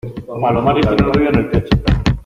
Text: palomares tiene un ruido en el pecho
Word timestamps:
palomares 0.41 0.87
tiene 0.87 1.03
un 1.05 1.13
ruido 1.13 1.29
en 1.29 1.35
el 1.37 1.49
pecho 1.51 1.77